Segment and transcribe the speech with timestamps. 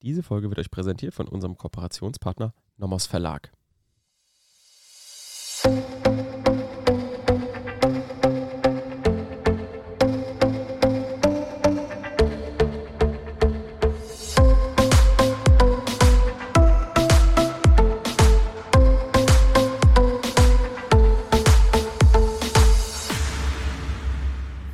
[0.00, 3.50] Diese Folge wird euch präsentiert von unserem Kooperationspartner Nomos Verlag.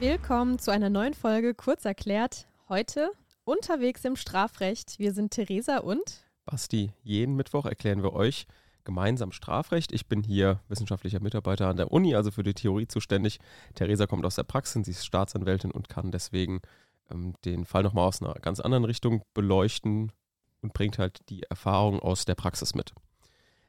[0.01, 2.47] Willkommen zu einer neuen Folge Kurz erklärt.
[2.69, 3.11] Heute
[3.45, 4.99] unterwegs im Strafrecht.
[4.99, 8.47] Wir sind Theresa und Basti, jeden Mittwoch erklären wir euch
[8.85, 9.93] gemeinsam Strafrecht.
[9.93, 13.41] Ich bin hier wissenschaftlicher Mitarbeiter an der Uni, also für die Theorie zuständig.
[13.75, 16.61] Theresa kommt aus der Praxis, sie ist Staatsanwältin und kann deswegen
[17.11, 20.13] ähm, den Fall nochmal aus einer ganz anderen Richtung beleuchten
[20.61, 22.95] und bringt halt die Erfahrung aus der Praxis mit.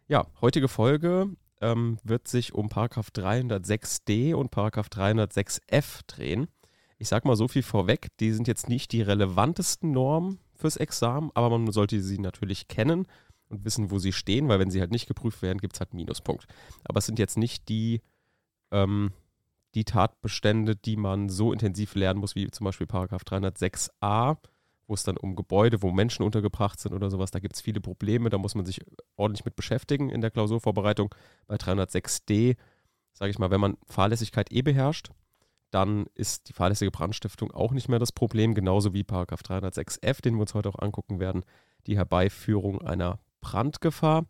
[0.08, 1.30] Ja, heutige Folge
[1.62, 6.48] ähm, wird sich um Paragraph 306d und Paragraph 306f drehen.
[6.98, 11.30] Ich sage mal so viel vorweg, die sind jetzt nicht die relevantesten Normen fürs Examen,
[11.34, 13.08] aber man sollte sie natürlich kennen
[13.50, 15.92] und wissen, wo sie stehen, weil wenn sie halt nicht geprüft werden, gibt es halt
[15.92, 16.46] einen Minuspunkt.
[16.84, 18.02] Aber es sind jetzt nicht die,
[18.72, 19.12] ähm,
[19.76, 24.38] die Tatbestände, die man so intensiv lernen muss, wie zum Beispiel Paragraph 306a,
[24.88, 27.82] wo es dann um Gebäude, wo Menschen untergebracht sind oder sowas, da gibt es viele
[27.82, 28.80] Probleme, da muss man sich
[29.16, 31.14] ordentlich mit beschäftigen in der Klausurvorbereitung.
[31.48, 32.56] Bei 306d,
[33.14, 35.10] sage ich mal, wenn man Fahrlässigkeit eh beherrscht,
[35.76, 40.36] dann ist die fahrlässige Brandstiftung auch nicht mehr das Problem, genauso wie Paragraph 306f, den
[40.36, 41.44] wir uns heute auch angucken werden,
[41.86, 44.26] die Herbeiführung einer Brandgefahr.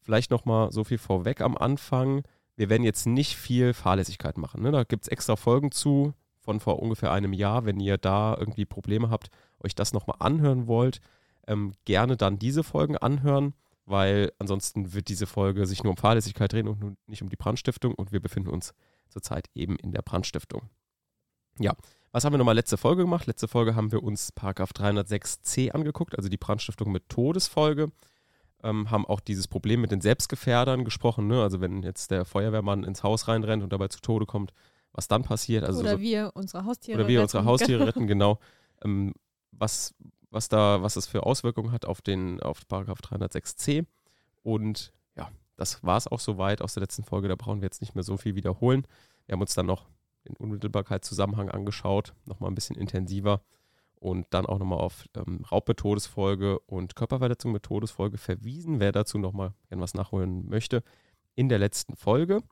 [0.00, 2.22] Vielleicht nochmal so viel vorweg am Anfang.
[2.54, 4.62] Wir werden jetzt nicht viel Fahrlässigkeit machen.
[4.62, 4.70] Ne?
[4.70, 7.64] Da gibt es extra Folgen zu von vor ungefähr einem Jahr.
[7.64, 11.00] Wenn ihr da irgendwie Probleme habt, euch das nochmal anhören wollt,
[11.48, 16.52] ähm, gerne dann diese Folgen anhören, weil ansonsten wird diese Folge sich nur um Fahrlässigkeit
[16.52, 18.74] drehen und nicht um die Brandstiftung und wir befinden uns
[19.08, 20.68] zurzeit eben in der Brandstiftung.
[21.58, 21.74] Ja,
[22.12, 23.26] was haben wir nochmal letzte Folge gemacht?
[23.26, 27.90] Letzte Folge haben wir uns Paragraph 306c angeguckt, also die Brandstiftung mit Todesfolge.
[28.62, 31.42] Ähm, haben auch dieses Problem mit den Selbstgefährdern gesprochen, ne?
[31.42, 34.52] also wenn jetzt der Feuerwehrmann ins Haus reinrennt und dabei zu Tode kommt,
[34.92, 35.62] was dann passiert.
[35.62, 37.22] Also oder so, wir unsere Haustiere Oder wir retten.
[37.24, 38.40] unsere Haustiere retten, genau.
[38.82, 39.14] Ähm,
[39.52, 39.94] was,
[40.30, 43.86] was da, was das für Auswirkungen hat auf den, auf Paragraph 306c.
[44.42, 44.92] Und
[45.58, 47.28] das war es auch soweit aus der letzten Folge.
[47.28, 48.86] Da brauchen wir jetzt nicht mehr so viel wiederholen.
[49.26, 49.86] Wir haben uns dann noch
[50.26, 53.42] den Unmittelbarkeitszusammenhang angeschaut, nochmal ein bisschen intensiver
[53.96, 58.80] und dann auch nochmal auf ähm, Raub mit Todesfolge und Körperverletzung mit Todesfolge verwiesen.
[58.80, 60.82] Wer dazu nochmal gern was nachholen möchte,
[61.34, 62.42] in der letzten Folge.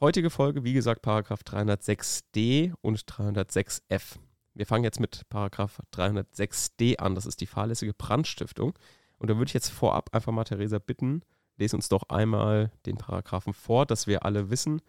[0.00, 4.16] Heutige Folge, wie gesagt, Paragraph 306d und 306f.
[4.54, 7.14] Wir fangen jetzt mit Paragraph 306d an.
[7.14, 8.72] Das ist die fahrlässige Brandstiftung.
[9.18, 11.22] Und da würde ich jetzt vorab einfach mal Theresa bitten,
[11.56, 14.80] lese uns doch einmal den Paragraphen vor, dass wir alle wissen,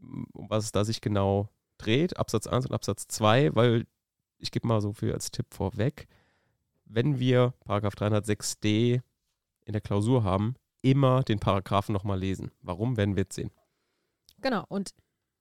[0.00, 1.48] um was es da sich genau
[1.78, 3.86] dreht, Absatz 1 und Absatz 2, weil
[4.38, 6.08] ich gebe mal so viel als Tipp vorweg.
[6.84, 9.00] Wenn wir Paragraph 306d
[9.64, 12.52] in der Klausur haben, immer den Paragraphen nochmal lesen.
[12.62, 13.50] Warum, werden wir jetzt sehen.
[14.40, 14.94] Genau, und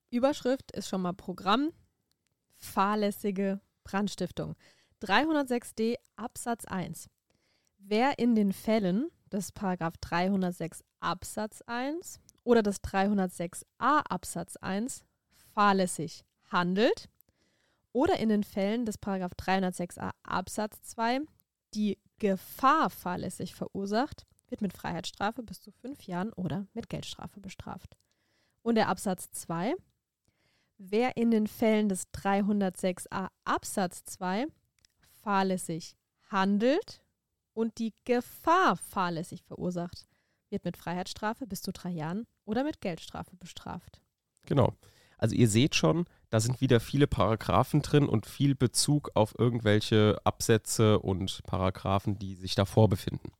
[0.09, 1.71] Überschrift ist schon mal Programm.
[2.55, 4.55] Fahrlässige Brandstiftung.
[5.01, 7.07] 306d Absatz 1.
[7.77, 15.03] Wer in den Fällen des Paragraph 306 Absatz 1 oder des 306a Absatz 1
[15.53, 17.09] fahrlässig handelt
[17.91, 21.21] oder in den Fällen des Paragraph 306a Absatz 2
[21.73, 27.97] die Gefahr fahrlässig verursacht, wird mit Freiheitsstrafe bis zu fünf Jahren oder mit Geldstrafe bestraft.
[28.61, 29.75] Und der Absatz 2,
[30.77, 34.47] wer in den Fällen des 306a Absatz 2
[35.21, 35.95] fahrlässig
[36.29, 37.03] handelt
[37.57, 40.05] und die Gefahr fahrlässig verursacht,
[40.51, 43.99] wird mit Freiheitsstrafe bis zu drei Jahren oder mit Geldstrafe bestraft.
[44.45, 44.75] Genau.
[45.17, 50.21] Also ihr seht schon, da sind wieder viele Paragraphen drin und viel Bezug auf irgendwelche
[50.23, 53.31] Absätze und Paragraphen, die sich davor befinden.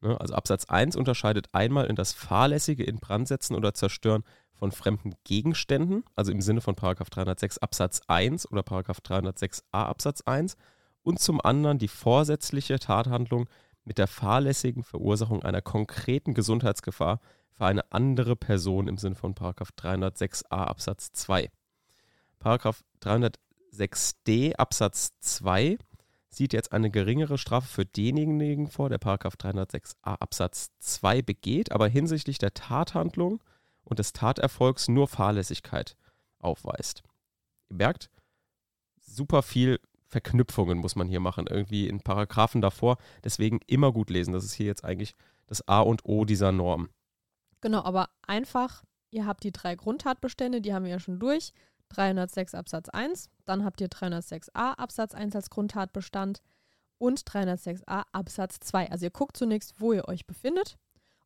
[0.00, 0.20] Ne?
[0.20, 4.24] Also Absatz 1 unterscheidet einmal in das fahrlässige Inbrandsetzen oder Zerstören
[4.54, 10.22] von fremden Gegenständen, also im Sinne von Paragraph 306 Absatz 1 oder Paragraph 306a Absatz
[10.22, 10.56] 1
[11.02, 13.48] und zum anderen die vorsätzliche Tathandlung
[13.84, 17.20] mit der fahrlässigen Verursachung einer konkreten Gesundheitsgefahr
[17.52, 21.50] für eine andere Person im Sinne von Paragraph 306a Absatz 2.
[22.38, 25.78] Paragraph 306d Absatz 2
[26.28, 31.88] sieht jetzt eine geringere Strafe für denjenigen vor, der Paragraph 306a Absatz 2 begeht, aber
[31.88, 33.42] hinsichtlich der Tathandlung
[33.84, 35.96] und des Taterfolgs nur Fahrlässigkeit
[36.38, 37.02] aufweist.
[37.68, 38.10] Ihr merkt,
[39.00, 39.78] super viel
[40.12, 42.98] Verknüpfungen muss man hier machen, irgendwie in Paragraphen davor.
[43.24, 44.34] Deswegen immer gut lesen.
[44.34, 45.14] Das ist hier jetzt eigentlich
[45.46, 46.90] das A und O dieser Norm.
[47.62, 51.54] Genau, aber einfach, ihr habt die drei Grundtatbestände, die haben wir ja schon durch.
[51.88, 56.42] 306 Absatz 1, dann habt ihr 306a Absatz 1 als Grundtatbestand
[56.98, 58.90] und 306a Absatz 2.
[58.90, 60.78] Also ihr guckt zunächst, wo ihr euch befindet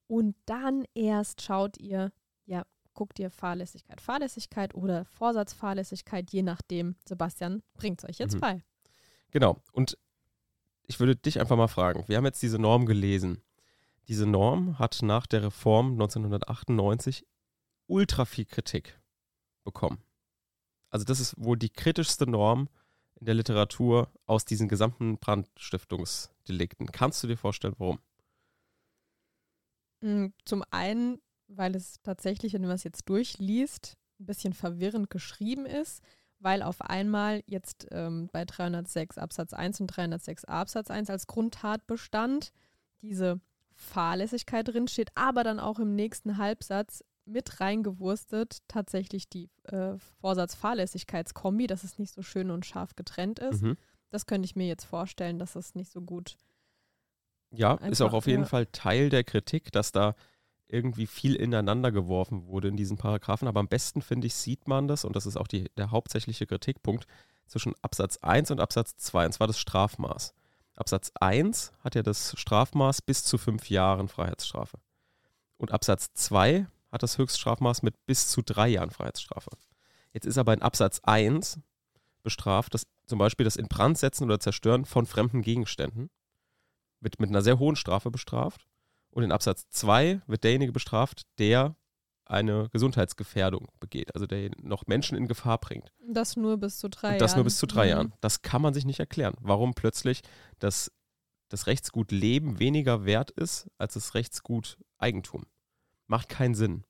[0.07, 2.13] und dann erst schaut ihr,
[2.45, 6.97] ja, guckt ihr Fahrlässigkeit, Fahrlässigkeit oder Vorsatzfahrlässigkeit, je nachdem.
[7.05, 8.41] Sebastian bringt es euch jetzt mhm.
[8.41, 8.63] bei.
[9.37, 9.61] Genau.
[9.73, 9.99] Und
[10.87, 13.43] ich würde dich einfach mal fragen, wir haben jetzt diese Norm gelesen.
[14.09, 17.27] Diese Norm hat nach der Reform 1998
[17.87, 18.99] ultra viel Kritik
[19.63, 20.03] bekommen.
[20.89, 22.71] Also das ist wohl die kritischste Norm
[23.17, 26.87] in der Literatur aus diesen gesamten Brandstiftungsdelikten.
[26.87, 27.99] Kannst du dir vorstellen, warum?
[30.01, 35.67] Hm, zum einen, weil es tatsächlich, wenn man es jetzt durchliest, ein bisschen verwirrend geschrieben
[35.67, 36.03] ist,
[36.39, 42.53] weil auf einmal jetzt ähm, bei 306 Absatz 1 und 306 Absatz 1 als Grundtatbestand
[43.03, 43.41] diese
[43.75, 51.67] Fahrlässigkeit drin steht, aber dann auch im nächsten Halbsatz mit reingewurstet tatsächlich die äh, Vorsatz-Fahrlässigkeitskombi,
[51.67, 53.63] dass es nicht so schön und scharf getrennt ist.
[53.63, 53.77] Mhm.
[54.11, 56.37] Das könnte ich mir jetzt vorstellen, dass es nicht so gut.
[57.51, 58.45] Ja, ist auch auf jeden.
[58.45, 60.15] Fall Teil der Kritik, dass da
[60.69, 63.49] irgendwie viel ineinander geworfen wurde in diesen Paragraphen.
[63.49, 66.47] Aber am besten, finde ich, sieht man das, und das ist auch die, der hauptsächliche
[66.47, 67.07] Kritikpunkt,
[67.47, 70.35] zwischen Absatz 1 und Absatz 2, und zwar das Strafmaß.
[70.75, 74.79] Absatz 1 hat ja das Strafmaß bis zu fünf Jahren Freiheitsstrafe.
[75.57, 79.51] Und Absatz 2 hat das Höchststrafmaß mit bis zu drei Jahren Freiheitsstrafe.
[80.13, 81.61] Jetzt ist aber in Absatz 1
[82.23, 86.11] bestraft, dass zum Beispiel das Inbrandsetzen oder Zerstören von fremden Gegenständen
[87.01, 88.67] wird mit einer sehr hohen Strafe bestraft.
[89.17, 91.75] Und in Absatz 2 wird derjenige bestraft, der
[92.27, 95.91] eine Gesundheitsgefährdung begeht, also der noch Menschen in Gefahr bringt.
[96.07, 97.39] Das nur bis zu drei Und das Jahren.
[97.39, 97.91] nur bis zu drei mhm.
[97.91, 98.13] Jahren.
[98.21, 99.35] Das kann man sich nicht erklären.
[99.41, 100.21] Warum plötzlich
[100.59, 100.93] das,
[101.49, 105.47] das Rechtsgut Leben weniger wert ist als das Rechtsgut Eigentum.
[106.09, 106.85] Macht keinen Sinn.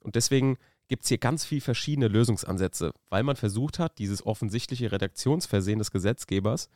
[0.00, 0.58] Und deswegen
[0.88, 5.92] gibt es hier ganz viele verschiedene Lösungsansätze, weil man versucht hat, dieses offensichtliche Redaktionsversehen des
[5.92, 6.70] Gesetzgebers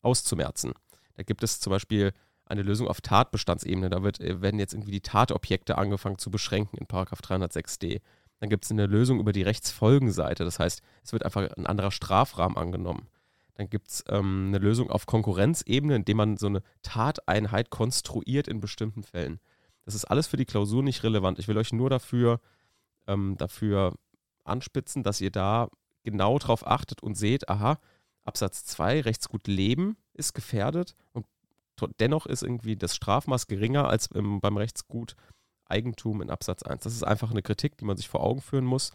[0.00, 0.72] auszumerzen.
[1.16, 2.14] Da gibt es zum Beispiel
[2.50, 3.90] eine Lösung auf Tatbestandsebene.
[3.90, 8.00] Da wird, äh, werden jetzt irgendwie die Tatobjekte angefangen zu beschränken in 306d.
[8.40, 10.44] Dann gibt es eine Lösung über die Rechtsfolgenseite.
[10.44, 13.08] Das heißt, es wird einfach ein anderer Strafrahmen angenommen.
[13.54, 18.60] Dann gibt es ähm, eine Lösung auf Konkurrenzebene, indem man so eine Tateinheit konstruiert in
[18.60, 19.40] bestimmten Fällen.
[19.84, 21.38] Das ist alles für die Klausur nicht relevant.
[21.40, 22.40] Ich will euch nur dafür,
[23.08, 23.94] ähm, dafür
[24.44, 25.68] anspitzen, dass ihr da
[26.04, 27.78] genau drauf achtet und seht, aha,
[28.24, 31.26] Absatz 2, Rechtsgut Leben ist gefährdet und
[32.00, 35.14] dennoch ist irgendwie das Strafmaß geringer als im, beim Rechtsgut
[35.66, 36.82] Eigentum in Absatz 1.
[36.82, 38.92] Das ist einfach eine Kritik, die man sich vor Augen führen muss.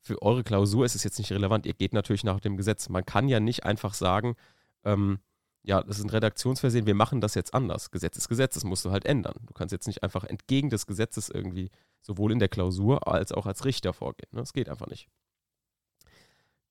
[0.00, 1.64] Für eure Klausur ist es jetzt nicht relevant.
[1.64, 2.88] Ihr geht natürlich nach dem Gesetz.
[2.88, 4.36] Man kann ja nicht einfach sagen,
[4.84, 5.20] ähm,
[5.64, 7.90] ja, das ist ein Redaktionsversehen, wir machen das jetzt anders.
[7.90, 9.36] Gesetz ist Gesetz, das musst du halt ändern.
[9.46, 11.70] Du kannst jetzt nicht einfach entgegen des Gesetzes irgendwie
[12.00, 14.28] sowohl in der Klausur als auch als Richter vorgehen.
[14.32, 14.40] Ne?
[14.40, 15.08] Das geht einfach nicht.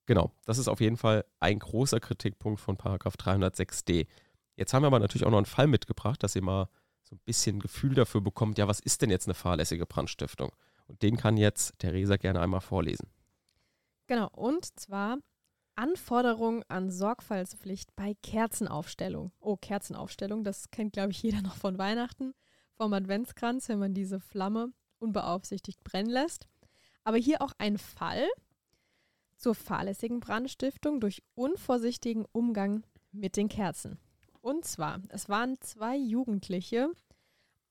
[0.08, 4.08] Genau, das ist auf jeden Fall ein großer Kritikpunkt von Paragraph 306d.
[4.62, 6.70] Jetzt haben wir aber natürlich auch noch einen Fall mitgebracht, dass ihr mal
[7.02, 10.52] so ein bisschen Gefühl dafür bekommt, ja, was ist denn jetzt eine fahrlässige Brandstiftung?
[10.86, 13.10] Und den kann jetzt Theresa gerne einmal vorlesen.
[14.06, 15.18] Genau, und zwar
[15.74, 19.32] Anforderung an Sorgfaltspflicht bei Kerzenaufstellung.
[19.40, 22.36] Oh, Kerzenaufstellung, das kennt, glaube ich, jeder noch von Weihnachten,
[22.76, 26.48] vom Adventskranz, wenn man diese Flamme unbeaufsichtigt brennen lässt.
[27.04, 28.28] Aber hier auch ein Fall
[29.38, 33.98] zur fahrlässigen Brandstiftung durch unvorsichtigen Umgang mit den Kerzen.
[34.42, 36.92] Und zwar, es waren zwei Jugendliche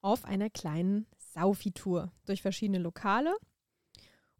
[0.02, 3.36] auf einer kleinen Saufi-Tour durch verschiedene Lokale.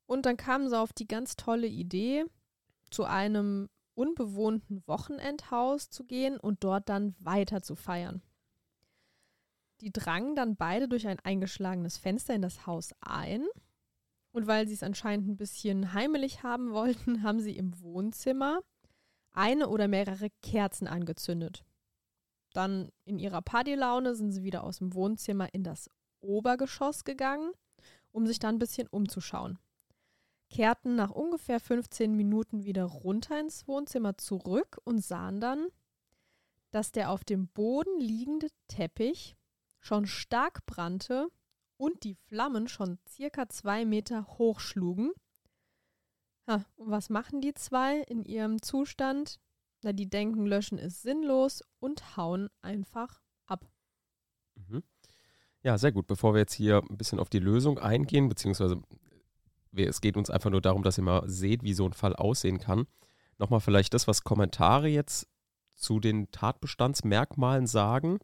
[0.07, 2.25] Und dann kamen sie auf die ganz tolle Idee,
[2.91, 8.23] zu einem unbewohnten Wochenendhaus zu gehen und dort dann weiter zu feiern.
[9.81, 13.47] Die drangen dann beide durch ein eingeschlagenes Fenster in das Haus ein.
[14.33, 18.61] Und weil sie es anscheinend ein bisschen heimelig haben wollten, haben sie im Wohnzimmer
[19.33, 21.65] eine oder mehrere Kerzen angezündet.
[22.53, 25.89] Dann in ihrer Partylaune sind sie wieder aus dem Wohnzimmer in das
[26.21, 27.53] Obergeschoss gegangen,
[28.13, 29.59] um sich dann ein bisschen umzuschauen
[30.51, 35.69] kehrten nach ungefähr 15 Minuten wieder runter ins Wohnzimmer zurück und sahen dann,
[36.73, 39.37] dass der auf dem Boden liegende Teppich
[39.79, 41.29] schon stark brannte
[41.77, 45.13] und die Flammen schon circa zwei Meter hoch schlugen.
[46.47, 49.41] Ha, und was machen die zwei in ihrem Zustand?
[49.83, 53.67] Na, die denken, löschen ist sinnlos und hauen einfach ab.
[54.55, 54.83] Mhm.
[55.63, 56.07] Ja, sehr gut.
[56.07, 58.81] Bevor wir jetzt hier ein bisschen auf die Lösung eingehen, beziehungsweise
[59.73, 62.59] es geht uns einfach nur darum, dass ihr mal seht, wie so ein Fall aussehen
[62.59, 62.87] kann.
[63.39, 65.29] Nochmal vielleicht das, was Kommentare jetzt
[65.75, 68.19] zu den Tatbestandsmerkmalen sagen.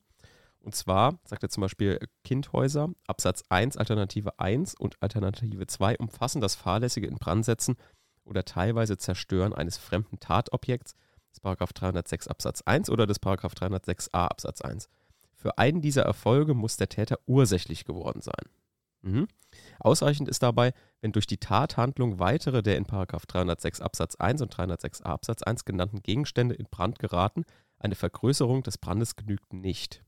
[0.60, 6.40] Und zwar sagt er zum Beispiel, Kindhäuser, Absatz 1, Alternative 1 und Alternative 2 umfassen
[6.40, 7.76] das fahrlässige Inbrandsetzen
[8.24, 10.94] oder teilweise Zerstören eines fremden Tatobjekts
[11.36, 14.88] des Paragraph 306 Absatz 1 oder des Paragraph 306a Absatz 1.
[15.34, 18.44] Für einen dieser Erfolge muss der Täter ursächlich geworden sein.
[19.02, 19.28] Mhm.
[19.78, 25.04] Ausreichend ist dabei, wenn durch die Tathandlung weitere der in 306 Absatz 1 und 306a
[25.04, 27.44] Absatz 1 genannten Gegenstände in Brand geraten,
[27.78, 30.02] eine Vergrößerung des Brandes genügt nicht.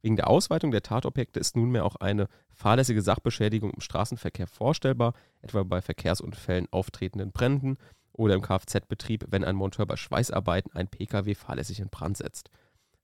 [0.00, 5.12] Wegen der Ausweitung der Tatobjekte ist nunmehr auch eine fahrlässige Sachbeschädigung im Straßenverkehr vorstellbar,
[5.42, 7.76] etwa bei Verkehrsunfällen auftretenden Bränden
[8.12, 12.50] oder im Kfz-Betrieb, wenn ein Monteur bei Schweißarbeiten ein Pkw fahrlässig in Brand setzt.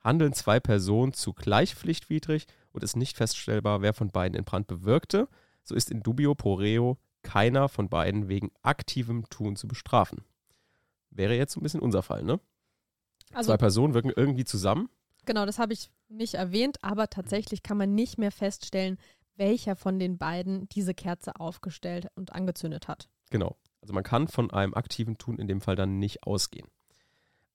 [0.00, 5.28] Handeln zwei Personen zugleich pflichtwidrig und ist nicht feststellbar, wer von beiden in Brand bewirkte,
[5.64, 10.24] so ist in dubio pro reo keiner von beiden wegen aktivem Tun zu bestrafen.
[11.10, 12.40] Wäre jetzt ein bisschen unser Fall, ne?
[13.32, 14.88] Also, Zwei Personen wirken irgendwie zusammen.
[15.26, 18.98] Genau, das habe ich nicht erwähnt, aber tatsächlich kann man nicht mehr feststellen,
[19.36, 23.08] welcher von den beiden diese Kerze aufgestellt und angezündet hat.
[23.30, 23.56] Genau.
[23.80, 26.68] Also man kann von einem aktiven Tun in dem Fall dann nicht ausgehen.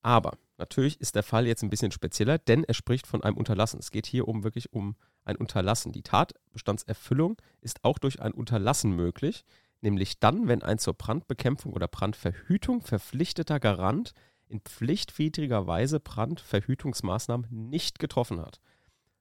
[0.01, 3.79] Aber natürlich ist der Fall jetzt ein bisschen spezieller, denn er spricht von einem Unterlassen.
[3.79, 5.93] Es geht hier um wirklich um ein Unterlassen.
[5.93, 9.45] Die Tatbestandserfüllung ist auch durch ein Unterlassen möglich,
[9.81, 14.13] nämlich dann, wenn ein zur Brandbekämpfung oder Brandverhütung verpflichteter Garant
[14.47, 18.59] in pflichtwidriger Weise Brandverhütungsmaßnahmen nicht getroffen hat.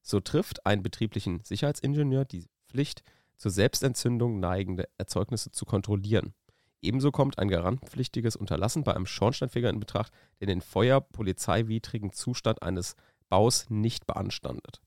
[0.02, 3.02] So trifft ein betrieblichen Sicherheitsingenieur die Pflicht,
[3.36, 6.34] zur Selbstentzündung neigende Erzeugnisse zu kontrollieren.
[6.82, 12.96] Ebenso kommt ein garantpflichtiges Unterlassen bei einem Schornsteinfeger in Betracht, der den feuerpolizeiwidrigen Zustand eines
[13.28, 14.82] Baus nicht beanstandet.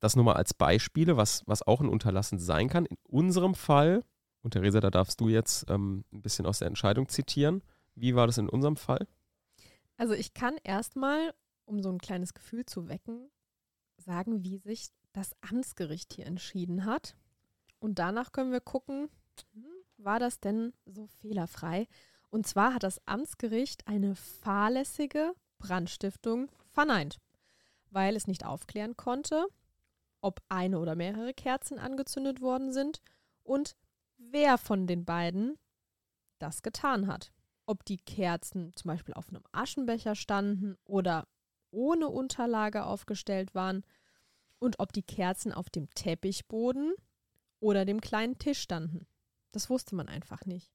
[0.00, 2.86] Das nur mal als Beispiele, was, was auch ein Unterlassen sein kann.
[2.86, 4.02] In unserem Fall,
[4.42, 7.62] und Theresa, da darfst du jetzt ähm, ein bisschen aus der Entscheidung zitieren.
[7.94, 9.06] Wie war das in unserem Fall?
[9.96, 11.34] Also ich kann erstmal,
[11.66, 13.28] um so ein kleines Gefühl zu wecken,
[13.98, 17.14] sagen, wie sich das Amtsgericht hier entschieden hat.
[17.80, 19.10] Und danach können wir gucken,
[19.52, 19.64] hm,
[19.98, 21.86] war das denn so fehlerfrei?
[22.30, 27.18] Und zwar hat das Amtsgericht eine fahrlässige Brandstiftung verneint,
[27.90, 29.46] weil es nicht aufklären konnte,
[30.20, 33.00] ob eine oder mehrere Kerzen angezündet worden sind
[33.42, 33.76] und
[34.18, 35.58] wer von den beiden
[36.38, 37.32] das getan hat.
[37.66, 41.26] Ob die Kerzen zum Beispiel auf einem Aschenbecher standen oder
[41.70, 43.84] ohne Unterlage aufgestellt waren
[44.58, 46.94] und ob die Kerzen auf dem Teppichboden
[47.60, 49.06] oder dem kleinen Tisch standen.
[49.52, 50.72] Das wusste man einfach nicht.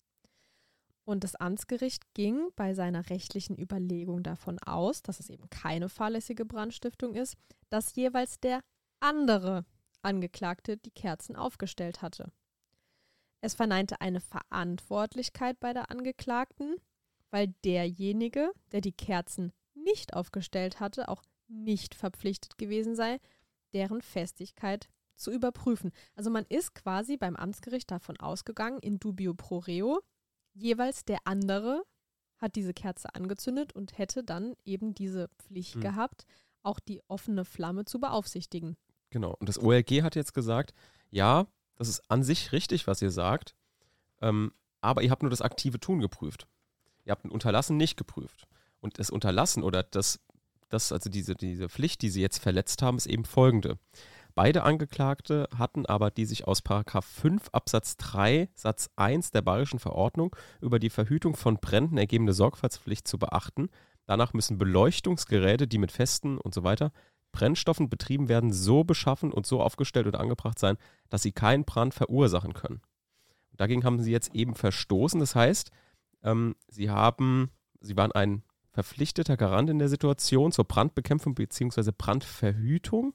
[1.05, 6.45] Und das Amtsgericht ging bei seiner rechtlichen Überlegung davon aus, dass es eben keine fahrlässige
[6.45, 7.35] Brandstiftung ist,
[7.69, 8.61] dass jeweils der
[8.99, 9.65] andere
[10.01, 12.31] Angeklagte die Kerzen aufgestellt hatte.
[13.41, 16.77] Es verneinte eine Verantwortlichkeit bei der Angeklagten,
[17.29, 23.19] weil derjenige, der die Kerzen nicht aufgestellt hatte, auch nicht verpflichtet gewesen sei,
[23.73, 25.91] deren Festigkeit zu überprüfen.
[26.15, 30.01] Also man ist quasi beim Amtsgericht davon ausgegangen, in dubio pro reo,
[30.53, 31.83] jeweils der andere
[32.37, 35.81] hat diese Kerze angezündet und hätte dann eben diese Pflicht hm.
[35.81, 36.25] gehabt,
[36.61, 38.75] auch die offene Flamme zu beaufsichtigen.
[39.09, 39.35] Genau.
[39.39, 40.73] Und das OLG hat jetzt gesagt,
[41.09, 43.55] ja, das ist an sich richtig, was ihr sagt,
[44.21, 46.47] ähm, aber ihr habt nur das aktive Tun geprüft.
[47.05, 48.47] Ihr habt ein Unterlassen nicht geprüft.
[48.79, 50.19] Und das Unterlassen oder das,
[50.69, 53.77] das also diese, diese Pflicht, die sie jetzt verletzt haben, ist eben folgende.
[54.35, 60.35] Beide Angeklagte hatten aber die sich aus 5 Absatz 3 Satz 1 der Bayerischen Verordnung
[60.59, 63.69] über die Verhütung von Bränden ergebende Sorgfaltspflicht zu beachten.
[64.05, 66.91] Danach müssen Beleuchtungsgeräte, die mit festen und so weiter
[67.31, 70.77] Brennstoffen betrieben werden, so beschaffen und so aufgestellt oder angebracht sein,
[71.09, 72.81] dass sie keinen Brand verursachen können.
[73.55, 75.19] Dagegen haben sie jetzt eben verstoßen.
[75.19, 75.71] Das heißt,
[76.23, 81.91] ähm, sie haben, sie waren ein verpflichteter Garant in der Situation zur Brandbekämpfung bzw.
[81.95, 83.13] Brandverhütung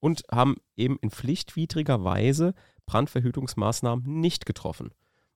[0.00, 2.54] und haben eben in pflichtwidriger Weise
[2.86, 4.90] Brandverhütungsmaßnahmen nicht getroffen.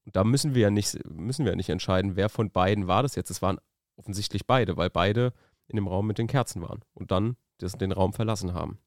[0.04, 3.14] Und da müssen wir ja nicht, müssen wir nicht entscheiden, wer von beiden war das
[3.14, 3.30] jetzt.
[3.30, 3.58] Es waren
[3.96, 5.32] offensichtlich beide, weil beide
[5.68, 8.78] in dem Raum mit den Kerzen waren und dann den Raum verlassen haben.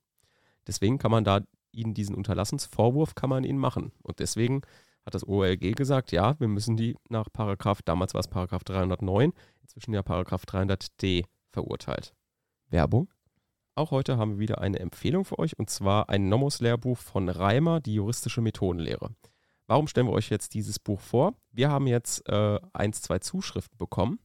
[0.67, 1.41] Deswegen kann man da
[1.71, 3.91] ihnen diesen Unterlassensvorwurf kann man ihnen machen.
[4.03, 4.61] Und deswegen
[5.05, 9.31] hat das OLG gesagt, ja, wir müssen die nach Paragraph, damals war es Paragraph 309,
[9.61, 12.13] inzwischen ja Paragraph 300d verurteilt.
[12.69, 13.09] Werbung.
[13.77, 17.79] Auch heute haben wir wieder eine Empfehlung für euch und zwar ein Nomos-Lehrbuch von Reimer,
[17.79, 19.11] die juristische Methodenlehre.
[19.67, 21.35] Warum stellen wir euch jetzt dieses Buch vor?
[21.51, 24.17] Wir haben jetzt äh, eins, zwei Zuschriften bekommen,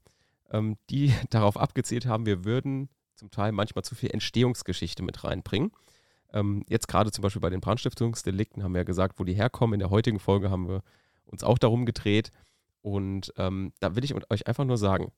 [0.50, 5.72] ähm, die darauf abgezielt haben, wir würden zum Teil manchmal zu viel Entstehungsgeschichte mit reinbringen.
[6.32, 9.74] Ähm, jetzt gerade zum Beispiel bei den Brandstiftungsdelikten haben wir ja gesagt, wo die herkommen.
[9.74, 10.82] In der heutigen Folge haben wir
[11.26, 12.30] uns auch darum gedreht.
[12.80, 15.12] Und ähm, da will ich euch einfach nur sagen,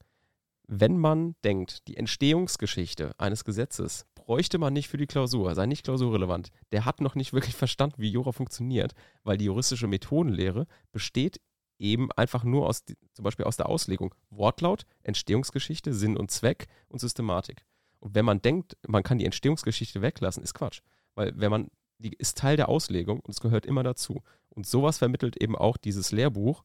[0.67, 5.85] wenn man denkt, die Entstehungsgeschichte eines Gesetzes bräuchte man nicht für die Klausur, sei nicht
[5.85, 6.51] klausurrelevant.
[6.73, 11.41] Der hat noch nicht wirklich verstanden, wie Jura funktioniert, weil die juristische Methodenlehre besteht
[11.79, 14.15] eben einfach nur aus, zum Beispiel aus der Auslegung.
[14.31, 17.67] Wortlaut, Entstehungsgeschichte, Sinn und Zweck und Systematik.
[18.01, 20.81] Und wenn man denkt, man kann die Entstehungsgeschichte weglassen, ist Quatsch.
[21.15, 24.23] Weil wenn man, die ist Teil der Auslegung und es gehört immer dazu.
[24.49, 26.65] Und sowas vermittelt eben auch dieses Lehrbuch.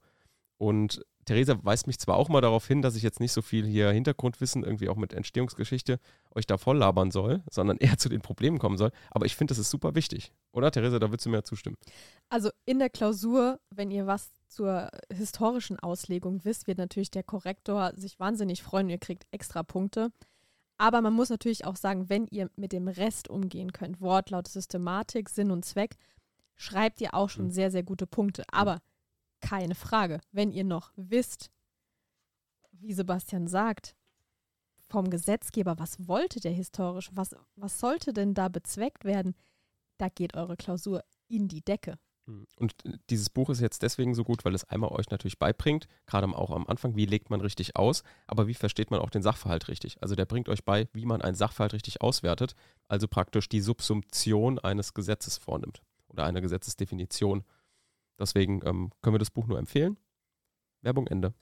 [0.59, 3.65] Und Theresa weist mich zwar auch mal darauf hin, dass ich jetzt nicht so viel
[3.65, 5.99] hier Hintergrundwissen irgendwie auch mit Entstehungsgeschichte
[6.35, 8.91] euch da voll labern soll, sondern eher zu den Problemen kommen soll.
[9.09, 10.33] Aber ich finde, das ist super wichtig.
[10.51, 11.77] Oder, Theresa, da würdest du mir zustimmen.
[12.27, 17.93] Also in der Klausur, wenn ihr was zur historischen Auslegung wisst, wird natürlich der Korrektor
[17.95, 18.89] sich wahnsinnig freuen.
[18.89, 20.11] Ihr kriegt extra Punkte.
[20.77, 25.29] Aber man muss natürlich auch sagen, wenn ihr mit dem Rest umgehen könnt, Wortlaut, Systematik,
[25.29, 25.95] Sinn und Zweck,
[26.55, 27.51] schreibt ihr auch schon mhm.
[27.51, 28.43] sehr, sehr gute Punkte.
[28.51, 28.79] Aber
[29.41, 30.21] keine Frage.
[30.31, 31.49] Wenn ihr noch wisst,
[32.71, 33.95] wie Sebastian sagt,
[34.89, 39.35] vom Gesetzgeber, was wollte der historisch, was, was sollte denn da bezweckt werden,
[39.97, 41.99] da geht eure Klausur in die Decke.
[42.25, 42.47] Hm.
[42.57, 42.75] Und
[43.09, 46.51] dieses Buch ist jetzt deswegen so gut, weil es einmal euch natürlich beibringt, gerade auch
[46.51, 50.01] am Anfang, wie legt man richtig aus, aber wie versteht man auch den Sachverhalt richtig.
[50.01, 52.55] Also der bringt euch bei, wie man einen Sachverhalt richtig auswertet,
[52.87, 57.43] also praktisch die Subsumption eines Gesetzes vornimmt oder einer Gesetzesdefinition
[58.19, 59.97] Deswegen ähm, können wir das Buch nur empfehlen.
[60.81, 61.33] Werbung Ende.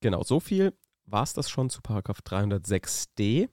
[0.00, 0.74] Genau, so viel
[1.06, 3.48] war es das schon zu Paragraph 306d.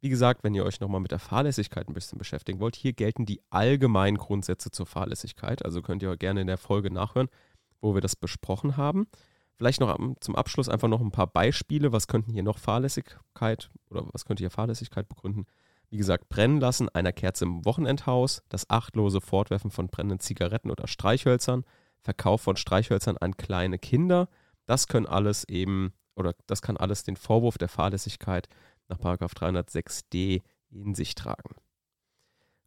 [0.00, 3.26] Wie gesagt, wenn ihr euch nochmal mit der Fahrlässigkeit ein bisschen beschäftigen wollt, hier gelten
[3.26, 5.64] die allgemeinen Grundsätze zur Fahrlässigkeit.
[5.64, 7.28] Also könnt ihr gerne in der Folge nachhören,
[7.80, 9.08] wo wir das besprochen haben.
[9.56, 11.90] Vielleicht noch zum Abschluss einfach noch ein paar Beispiele.
[11.90, 15.46] Was könnten hier noch Fahrlässigkeit oder was könnte hier Fahrlässigkeit begründen?
[15.90, 20.86] Wie gesagt, brennen lassen einer Kerze im Wochenendhaus, das achtlose Fortwerfen von brennenden Zigaretten oder
[20.86, 21.64] Streichhölzern,
[22.00, 24.28] Verkauf von Streichhölzern an kleine Kinder,
[24.66, 28.48] das können alles eben, oder das kann alles den Vorwurf der Fahrlässigkeit
[28.88, 31.56] nach 306d in sich tragen.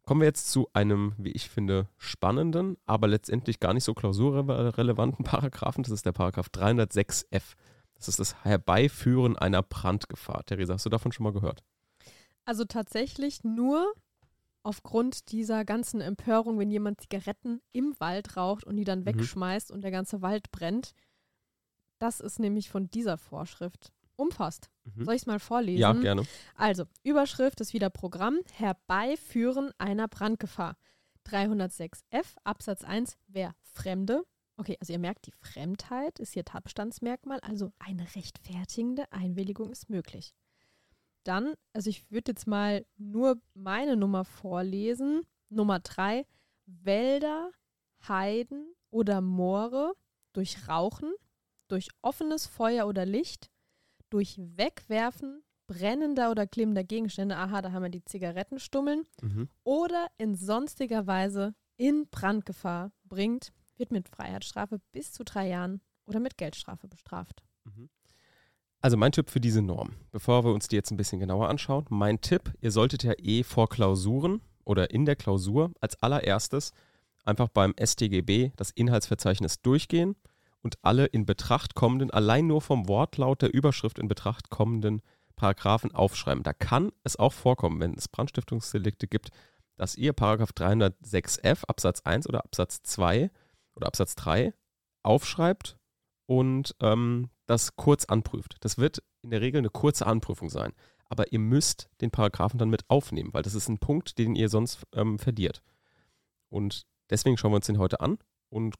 [0.04, 5.24] Kommen wir jetzt zu einem, wie ich finde, spannenden, aber letztendlich gar nicht so klausurrelevanten
[5.24, 5.84] Paragraphen.
[5.84, 7.54] Das ist der Paragraph 306f.
[7.94, 10.44] Das ist das Herbeiführen einer Brandgefahr.
[10.44, 11.62] Theresa, hast du davon schon mal gehört?
[12.44, 13.92] Also tatsächlich nur
[14.62, 19.06] aufgrund dieser ganzen Empörung, wenn jemand Zigaretten im Wald raucht und die dann mhm.
[19.06, 20.92] wegschmeißt und der ganze Wald brennt.
[21.98, 24.70] Das ist nämlich von dieser Vorschrift umfasst.
[24.84, 25.04] Mhm.
[25.04, 25.80] Soll ich es mal vorlesen?
[25.80, 26.26] Ja, gerne.
[26.54, 30.76] Also, Überschrift ist wieder Programm Herbeiführen einer Brandgefahr.
[31.26, 34.24] 306f Absatz 1, wer Fremde,
[34.56, 40.34] okay, also ihr merkt, die Fremdheit ist hier Tatbestandsmerkmal, also eine rechtfertigende Einwilligung ist möglich.
[41.24, 45.22] Dann, also ich würde jetzt mal nur meine Nummer vorlesen.
[45.48, 46.26] Nummer drei,
[46.66, 47.50] Wälder,
[48.08, 49.94] Heiden oder Moore
[50.32, 51.12] durch Rauchen,
[51.68, 53.50] durch offenes Feuer oder Licht,
[54.10, 59.48] durch Wegwerfen brennender oder glimmender Gegenstände, aha, da haben wir die Zigarettenstummeln, mhm.
[59.64, 66.20] oder in sonstiger Weise in Brandgefahr bringt, wird mit Freiheitsstrafe bis zu drei Jahren oder
[66.20, 67.42] mit Geldstrafe bestraft.
[67.64, 67.88] Mhm.
[68.82, 71.86] Also mein Tipp für diese Norm, bevor wir uns die jetzt ein bisschen genauer anschauen,
[71.88, 76.72] mein Tipp, ihr solltet ja eh vor Klausuren oder in der Klausur als allererstes
[77.24, 80.16] einfach beim StGB das Inhaltsverzeichnis durchgehen
[80.62, 85.00] und alle in Betracht kommenden, allein nur vom Wortlaut der Überschrift in Betracht kommenden
[85.36, 86.42] Paragraphen aufschreiben.
[86.42, 89.30] Da kann es auch vorkommen, wenn es Brandstiftungsdelikte gibt,
[89.76, 93.30] dass ihr Paragraph 306f Absatz 1 oder Absatz 2
[93.76, 94.52] oder Absatz 3
[95.04, 95.78] aufschreibt
[96.26, 98.56] und ähm, das kurz anprüft.
[98.60, 100.72] Das wird in der Regel eine kurze Anprüfung sein.
[101.08, 104.48] Aber ihr müsst den Paragraphen dann mit aufnehmen, weil das ist ein Punkt, den ihr
[104.48, 105.62] sonst ähm, verliert.
[106.48, 108.76] Und deswegen schauen wir uns den heute an und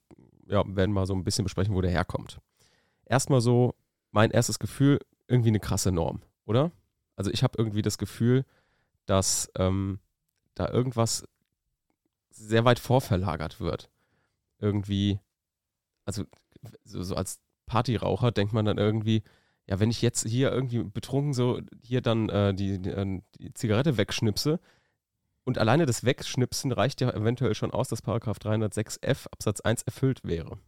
[0.46, 2.40] ja, werden mal so ein bisschen besprechen, wo der herkommt.
[3.04, 3.74] Erstmal so
[4.10, 6.72] mein erstes Gefühl, irgendwie eine krasse Norm, oder?
[7.16, 8.46] Also ich habe irgendwie das Gefühl,
[9.04, 10.00] dass ähm,
[10.54, 11.28] da irgendwas
[12.30, 13.90] sehr weit vorverlagert wird.
[14.58, 15.20] Irgendwie,
[16.06, 16.24] also
[16.84, 19.22] so, so als Partyraucher denkt man dann irgendwie,
[19.66, 23.54] ja, wenn ich jetzt hier irgendwie betrunken so hier dann äh, die, die, äh, die,
[23.54, 24.60] Zigarette wegschnipse
[25.44, 30.20] und alleine das Wegschnipsen reicht ja eventuell schon aus, dass Paragraph 306f Absatz 1 erfüllt
[30.24, 30.58] wäre.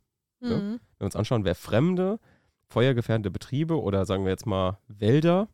[0.41, 0.51] Mhm.
[0.51, 0.57] Ja?
[0.59, 2.19] Wenn wir uns anschauen, wer fremde,
[2.69, 5.49] feuergefährdende Betriebe oder sagen wir jetzt mal Wälder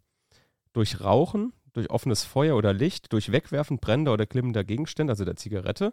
[0.72, 5.36] durch Rauchen, durch offenes Feuer oder Licht, durch Wegwerfen brennender oder glimmender Gegenstände, also der
[5.36, 5.92] Zigarette,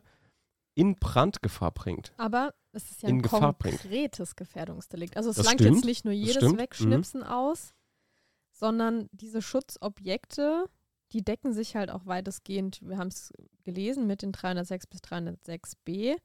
[0.78, 2.14] in Brandgefahr bringt.
[2.18, 5.18] Aber es ist ja ein konkretes Gefährdungsdelikt.
[5.18, 7.28] Also es das langt stimmt, jetzt nicht nur jedes Wegschnipsen mhm.
[7.28, 7.74] aus,
[8.52, 10.70] sondern diese Schutzobjekte,
[11.14, 16.18] die decken sich halt auch weitestgehend, wir haben es gelesen, mit den 306 bis 306b.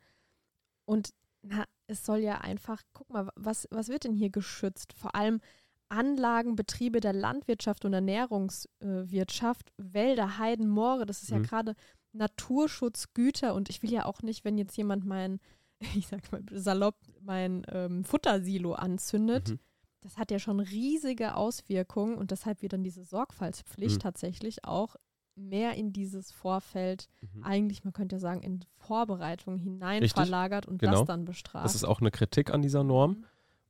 [0.85, 4.93] Und na, es soll ja einfach, guck mal, was, was wird denn hier geschützt?
[4.93, 5.41] Vor allem
[5.89, 11.39] Anlagen, Betriebe der Landwirtschaft und Ernährungswirtschaft, Wälder, Heiden, Moore, das ist mhm.
[11.39, 11.75] ja gerade
[12.13, 15.41] Naturschutzgüter und ich will ja auch nicht, wenn jetzt jemand mein
[15.97, 19.59] ich sag mal salopp, mein ähm, Futtersilo anzündet, Mhm.
[20.01, 24.01] das hat ja schon riesige Auswirkungen und deshalb wird dann diese Sorgfaltspflicht Mhm.
[24.01, 24.95] tatsächlich auch
[25.35, 27.43] mehr in dieses Vorfeld, Mhm.
[27.43, 30.99] eigentlich, man könnte ja sagen, in Vorbereitung hinein Richtig, verlagert und genau.
[30.99, 31.65] das dann bestraft.
[31.65, 33.11] Das ist auch eine Kritik an dieser Norm.
[33.13, 33.25] Mhm.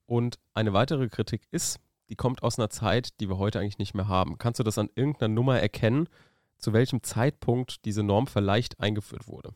[0.07, 1.79] Und eine weitere Kritik ist,
[2.11, 4.37] die kommt aus einer Zeit, die wir heute eigentlich nicht mehr haben.
[4.37, 6.09] Kannst du das an irgendeiner Nummer erkennen,
[6.63, 9.53] zu welchem Zeitpunkt diese Norm vielleicht eingeführt wurde?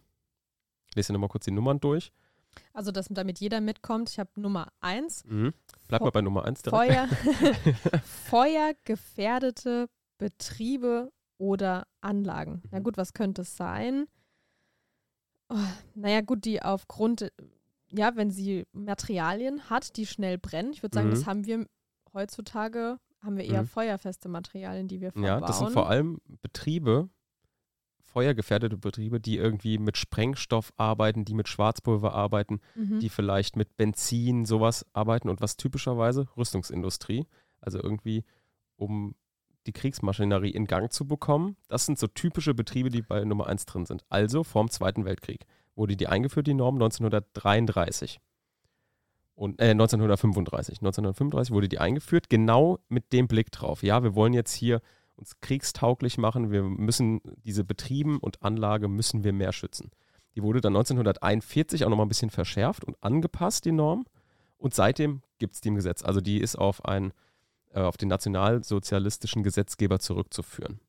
[0.91, 2.13] Ich lese dir nochmal kurz die Nummern durch.
[2.73, 4.11] Also, dass damit jeder mitkommt.
[4.11, 5.53] Ich habe Nummer eins, Mhm.
[5.89, 6.77] Bleib mal bei Nummer 1 direkt.
[6.93, 7.09] Feuer,
[8.31, 9.89] feuergefährdete
[10.19, 12.63] Betriebe oder Anlagen.
[12.71, 12.85] Na Mhm.
[12.85, 14.07] gut, was könnte es sein?
[15.49, 15.57] Oh,
[15.95, 17.31] naja, gut, die aufgrund,
[17.93, 20.73] ja, wenn sie Materialien hat, die schnell brennen.
[20.73, 21.13] Ich würde sagen, Mhm.
[21.15, 21.67] das haben wir
[22.15, 23.67] heutzutage, haben wir eher Mhm.
[23.69, 25.29] feuerfeste Materialien, die wir verbauen.
[25.29, 27.09] Ja, das sind vor allem Betriebe,
[28.05, 33.01] feuergefährdete Betriebe, die irgendwie mit Sprengstoff arbeiten, die mit Schwarzpulver arbeiten, Mhm.
[33.01, 37.27] die vielleicht mit Benzin, sowas arbeiten und was typischerweise Rüstungsindustrie,
[37.61, 38.25] also irgendwie
[38.77, 39.15] um
[39.67, 41.57] die Kriegsmaschinerie in Gang zu bekommen.
[41.69, 44.05] Das sind so typische Betriebe, die bei Nummer 1 drin sind.
[44.09, 45.45] Also vorm Zweiten Weltkrieg
[45.75, 48.21] wurde die eingeführt, die Norm 1933.
[49.35, 50.79] Und äh, 1935.
[50.79, 53.83] 1935 wurde die eingeführt, genau mit dem Blick drauf.
[53.83, 54.81] Ja, wir wollen jetzt hier
[55.17, 56.51] uns kriegstauglich machen.
[56.51, 59.91] Wir müssen diese Betrieben und Anlage müssen wir mehr schützen.
[60.35, 64.05] Die wurde dann 1941 auch nochmal ein bisschen verschärft und angepasst, die Norm.
[64.59, 66.03] Und seitdem gibt es die im Gesetz.
[66.03, 67.13] Also die ist auf, ein,
[67.73, 70.81] äh, auf den nationalsozialistischen Gesetzgeber zurückzuführen.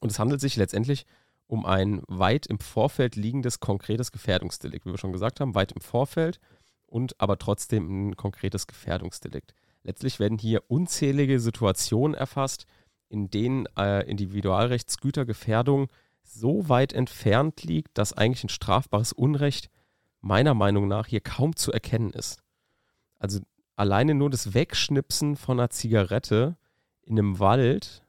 [0.00, 1.06] Und es handelt sich letztendlich
[1.46, 5.80] um ein weit im Vorfeld liegendes konkretes Gefährdungsdelikt, wie wir schon gesagt haben, weit im
[5.80, 6.40] Vorfeld
[6.86, 9.54] und aber trotzdem ein konkretes Gefährdungsdelikt.
[9.82, 12.66] Letztlich werden hier unzählige Situationen erfasst,
[13.10, 15.88] in denen äh, Individualrechtsgütergefährdung
[16.22, 19.68] so weit entfernt liegt, dass eigentlich ein strafbares Unrecht
[20.20, 22.42] meiner Meinung nach hier kaum zu erkennen ist.
[23.18, 23.40] Also
[23.76, 26.56] alleine nur das Wegschnipsen von einer Zigarette
[27.02, 28.02] in einem Wald.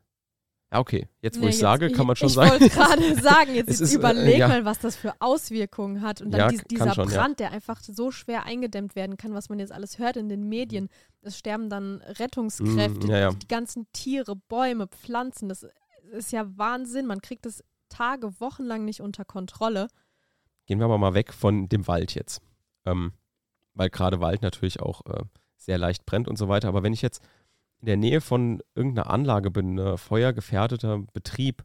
[0.71, 1.07] Ja, okay.
[1.21, 2.51] Jetzt, wo Nee, ich jetzt- sage, kann man schon ich sagen.
[2.51, 4.47] wollte gerade sagen, jetzt, jetzt ist, äh, überleg ja.
[4.47, 6.21] mal, was das für Auswirkungen hat.
[6.21, 7.17] Und dann Ja, dies, dieser schon, ja.
[7.17, 10.47] Brand, der einfach so schwer eingedämmt werden kann, was man jetzt alles hört in den
[10.47, 10.87] Medien.
[11.21, 13.31] Es sterben dann Rettungskräfte, Mm, ja, ja.
[13.31, 15.49] Die, ganzen Tiere, Bäume, Pflanzen.
[15.49, 15.65] Das
[16.13, 17.05] ist ja Wahnsinn.
[17.05, 19.87] Man kriegt es Tage, Wochenlang nicht unter Kontrolle.
[20.67, 22.41] Gehen wir aber mal weg von dem Wald jetzt.
[22.85, 23.11] Ähm,
[23.73, 25.23] weil gerade Wald natürlich auch äh,
[25.57, 26.69] sehr leicht brennt und so weiter.
[26.69, 27.21] Aber wenn ich jetzt
[27.81, 31.63] in der Nähe von irgendeiner Anlage bin, ein feuergefährdeter Betrieb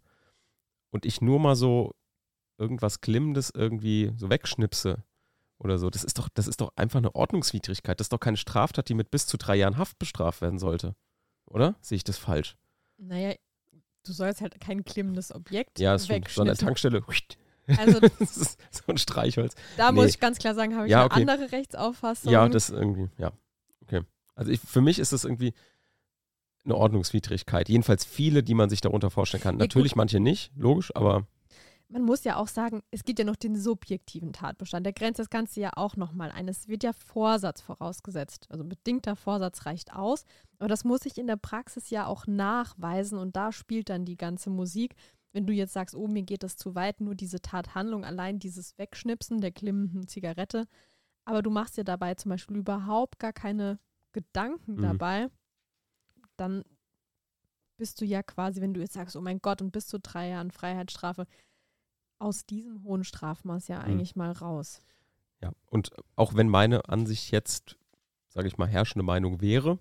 [0.91, 1.95] und ich nur mal so
[2.59, 5.05] irgendwas Glimmendes irgendwie so wegschnipse
[5.59, 8.01] oder so, das ist doch, das ist doch einfach eine Ordnungswidrigkeit.
[8.01, 10.95] Das ist doch keine Straftat, die mit bis zu drei Jahren Haft bestraft werden sollte.
[11.47, 11.77] Oder?
[11.81, 12.57] Sehe ich das falsch?
[12.99, 13.35] Naja,
[14.05, 16.57] du sollst halt kein klimmendes Objekt Ja, ist schon so an der.
[16.57, 17.03] Tankstelle.
[17.77, 19.55] Also Das ist so ein Streichholz.
[19.77, 20.11] da muss Nee.
[20.11, 21.21] ich ganz klar sagen, habe ich Ja, eine okay.
[21.31, 22.33] andere Rechtsauffassung.
[22.33, 23.33] Ja, das irgendwie, ja.
[23.83, 24.03] Okay.
[24.35, 25.53] Also ich, für mich ist das irgendwie
[26.67, 27.69] eine Ordnungswidrigkeit.
[27.69, 29.55] Jedenfalls viele, die man sich darunter vorstellen kann.
[29.57, 29.97] Ja, Natürlich gut.
[29.99, 31.27] manche nicht, logisch, aber
[31.89, 34.85] Man muss ja auch sagen, es gibt ja noch den subjektiven Tatbestand.
[34.85, 36.49] Der grenzt das Ganze ja auch nochmal ein.
[36.49, 38.47] Es wird ja Vorsatz vorausgesetzt.
[38.51, 40.25] Also bedingter Vorsatz reicht aus.
[40.59, 44.17] Aber das muss ich in der Praxis ja auch nachweisen und da spielt dann die
[44.17, 44.95] ganze Musik.
[45.33, 48.77] Wenn du jetzt sagst, oh, mir geht das zu weit, nur diese Tathandlung, allein dieses
[48.79, 50.67] Wegschnipsen der klimmenden Zigarette,
[51.25, 53.79] aber du machst dir dabei zum Beispiel überhaupt gar keine
[54.13, 54.83] Gedanken Mhm.
[54.83, 55.29] dabei,
[56.37, 56.65] dann
[57.77, 60.29] bist du ja quasi, wenn du jetzt sagst, oh mein Gott, und bis zu drei
[60.29, 61.27] Jahren Freiheitsstrafe,
[62.19, 63.85] aus diesem hohen Strafmaß ja Mhm.
[63.85, 64.81] eigentlich mal raus.
[65.43, 65.53] ja.
[65.67, 67.77] Und auch wenn meine Ansicht jetzt,
[68.29, 69.79] sage ich mal, herrschende Meinung wäre,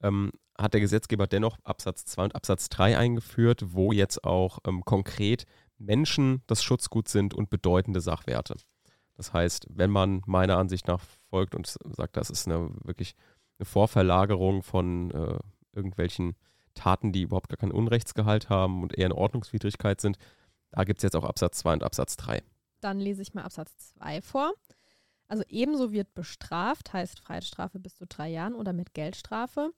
[0.00, 4.84] ähm, hat der Gesetzgeber dennoch Absatz 2 und Absatz 3 eingeführt, wo jetzt auch ähm,
[4.84, 5.44] konkret
[5.78, 8.56] Menschen das Schutzgut sind und bedeutende Sachwerte.
[9.14, 13.16] Das heißt, wenn man meiner Ansicht nach folgt und sagt, das ist eine wirklich
[13.58, 15.38] eine Vorverlagerung von äh,
[15.76, 16.34] irgendwelchen
[16.74, 20.18] Taten, die überhaupt gar keinen Unrechtsgehalt haben und eher eine Ordnungswidrigkeit sind,
[20.70, 22.42] da gibt es jetzt auch Absatz 2 und Absatz 3.
[22.80, 24.52] Dann lese ich mal Absatz 2 vor.
[25.28, 29.70] Also ebenso wird bestraft, heißt Freiheitsstrafe bis zu drei Jahren oder mit Geldstrafe,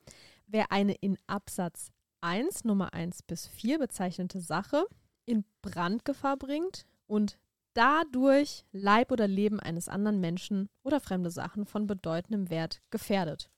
[0.46, 4.86] wer eine in Absatz 1, Nummer 1 bis 4 bezeichnete Sache
[5.24, 7.38] in Brandgefahr bringt und
[7.74, 13.50] dadurch Leib oder Leben eines anderen Menschen oder fremde Sachen von bedeutendem Wert gefährdet.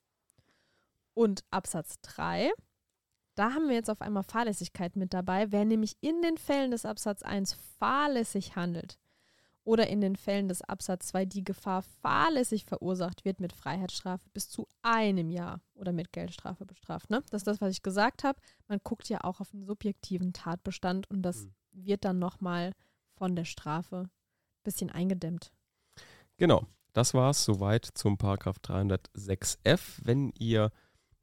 [1.13, 2.51] Und Absatz 3,
[3.35, 5.51] da haben wir jetzt auf einmal Fahrlässigkeit mit dabei.
[5.51, 8.97] Wer nämlich in den Fällen des Absatz 1 fahrlässig handelt
[9.63, 14.49] oder in den Fällen des Absatz 2 die Gefahr fahrlässig verursacht wird mit Freiheitsstrafe bis
[14.49, 17.09] zu einem Jahr oder mit Geldstrafe bestraft.
[17.09, 17.23] Ne?
[17.29, 18.39] Das ist das, was ich gesagt habe.
[18.67, 21.53] Man guckt ja auch auf den subjektiven Tatbestand und das Mhm.
[21.71, 22.73] wird dann nochmal
[23.15, 24.09] von der Strafe ein
[24.63, 25.51] bisschen eingedämmt.
[26.37, 26.65] Genau.
[26.93, 29.99] das war's soweit zum Paragraph 306f.
[30.03, 30.71] Wenn ihr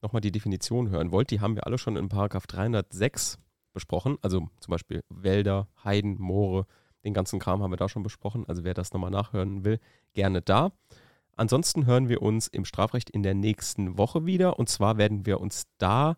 [0.02, 3.38] nochmal die Definition hören wollt, die haben wir alle schon in Paragraph 306
[3.72, 4.16] besprochen.
[4.22, 6.66] Also zum Beispiel Wälder, Heiden, Moore,
[7.04, 8.44] den ganzen Kram haben wir da schon besprochen.
[8.48, 9.78] Also wer das nochmal nachhören will,
[10.14, 10.72] gerne da.
[11.36, 14.58] Ansonsten hören wir uns im Strafrecht in der nächsten Woche wieder.
[14.58, 16.16] Und zwar werden wir uns da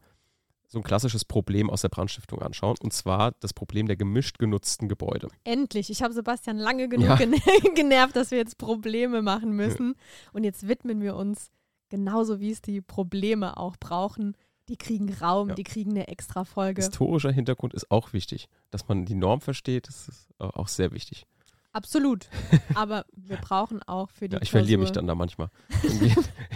[0.67, 2.77] so ein klassisches Problem aus der Brandstiftung anschauen.
[2.81, 5.29] Und zwar das Problem der gemischt genutzten Gebäude.
[5.45, 5.91] Endlich.
[5.91, 7.17] Ich habe Sebastian lange genug Ja.
[7.17, 7.37] gene-
[7.75, 9.95] genervt, dass wir jetzt Probleme machen müssen.
[10.33, 11.51] Und jetzt widmen wir uns
[11.91, 14.37] genauso, wie es die Probleme auch brauchen.
[14.69, 15.55] Die kriegen Raum, Ja.
[15.57, 16.81] die kriegen eine extra Folge.
[16.83, 18.49] Historischer Hintergrund ist auch wichtig.
[18.71, 21.27] Dass man die Norm versteht, das ist auch sehr wichtig.
[21.73, 22.29] Absolut.
[22.75, 25.51] Aber wir brauchen auch für die Ja, ich verliere mich Klausur- dann da manchmal,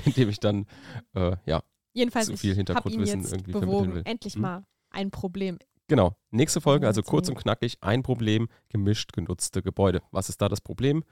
[0.04, 0.66] indem, ich dann
[1.14, 4.02] äh, ja, Jedenfalls, zu viel Hintergrundwissen jetzt irgendwie vermitteln bewogen, will.
[4.04, 4.42] endlich Hm?
[4.42, 5.58] mal ein Problem.
[5.88, 6.16] Genau.
[6.30, 10.02] Nächste Folge, also kurz und knackig, ein Problem, gemischt genutzte Gebäude.
[10.12, 11.04] Was ist da das Problem?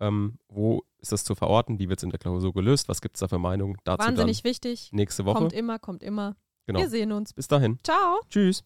[0.00, 1.78] Ähm, wo ist das zu verorten?
[1.78, 2.88] Wie wird es in der Klausur gelöst?
[2.88, 3.76] Was gibt es da für Meinungen?
[3.84, 4.90] Dazu Wahnsinnig wichtig.
[4.92, 5.38] nächste Woche.
[5.38, 6.36] Kommt immer, kommt immer.
[6.66, 6.80] genau.
[6.80, 7.32] Wir sehen uns.
[7.32, 7.78] Bis dahin.
[7.84, 8.20] Ciao.
[8.28, 8.62] Tschüss.